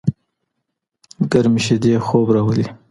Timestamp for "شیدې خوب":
1.65-2.27